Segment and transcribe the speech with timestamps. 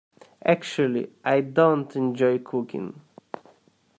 [0.43, 3.01] Actually, I don't enjoy cooking.